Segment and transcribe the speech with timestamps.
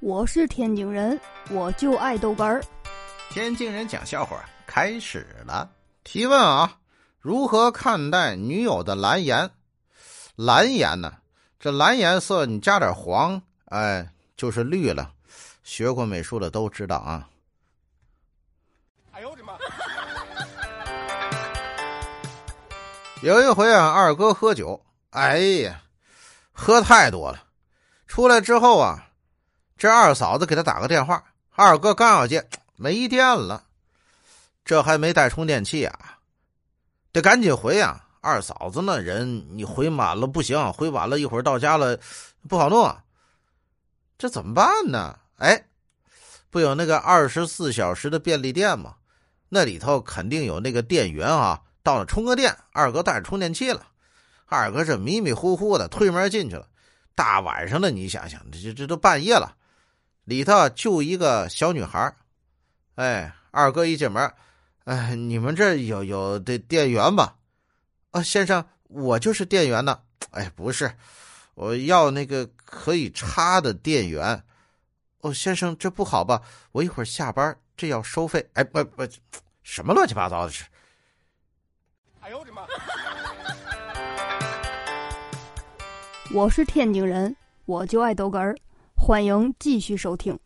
[0.00, 1.20] 我是天津人，
[1.50, 2.62] 我就爱豆干儿。
[3.30, 5.68] 天津人讲笑话开始了。
[6.04, 6.78] 提问啊，
[7.18, 9.50] 如何看待女友的蓝颜？
[10.36, 11.14] 蓝颜呢？
[11.58, 15.10] 这蓝颜色你加点黄，哎，就是绿了。
[15.64, 17.28] 学过美术的都知道啊。
[19.10, 19.54] 哎呦我的妈！
[23.20, 24.80] 有一回啊，二哥喝酒，
[25.10, 25.82] 哎呀，
[26.52, 27.42] 喝太多了，
[28.06, 29.06] 出来之后啊。
[29.78, 31.22] 这二嫂子给他打个电话，
[31.52, 32.44] 二哥刚要接，
[32.74, 33.62] 没电了，
[34.64, 36.18] 这还没带充电器啊，
[37.12, 38.04] 得赶紧回啊！
[38.20, 41.96] 二嫂子那人，你回满了不行，回晚了一会儿到家了
[42.48, 43.04] 不好弄，啊
[44.18, 45.16] 这怎么办呢？
[45.36, 45.66] 哎，
[46.50, 48.96] 不有那个二十四小时的便利店吗？
[49.48, 53.86] 那里头肯定有那个店员啊，到了充个电，二哥带着充电器了，
[54.46, 56.66] 二哥这迷迷糊糊的推门进去了，
[57.14, 59.54] 大晚上的，你想想，这这都半夜了。
[60.28, 62.14] 里头就一个小女孩
[62.96, 64.30] 哎，二哥一进门，
[64.84, 67.36] 哎，你们这有有的店员吧？
[68.10, 70.02] 啊，先生，我就是店员呢。
[70.32, 70.92] 哎，不是，
[71.54, 74.44] 我要那个可以插的电源。
[75.20, 76.42] 哦，先生，这不好吧？
[76.72, 78.46] 我一会儿下班，这要收费。
[78.52, 79.08] 哎，不不，
[79.62, 80.66] 什么乱七八糟的事？
[82.20, 82.66] 哎呦我的妈！
[86.34, 88.54] 我是天津人，我就爱豆哏儿。
[89.08, 90.38] 欢迎继续收听。